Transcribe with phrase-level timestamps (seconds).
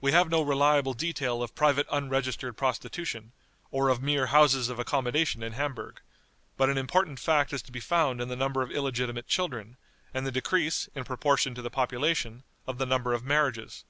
[0.00, 3.32] We have no reliable detail of private unregistered prostitution,
[3.72, 6.02] or of mere houses of accommodation in Hamburg;
[6.56, 9.76] but an important fact is to be found in the number of illegitimate children,
[10.14, 13.82] and the decrease, in proportion to the population, of the number of marriages.